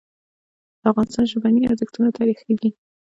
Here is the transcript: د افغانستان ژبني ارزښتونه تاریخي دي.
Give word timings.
د 0.79 0.81
افغانستان 0.91 1.23
ژبني 1.31 1.61
ارزښتونه 1.71 2.09
تاریخي 2.17 2.53
دي. 2.61 2.69